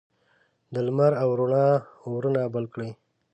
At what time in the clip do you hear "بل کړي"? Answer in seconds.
2.53-2.89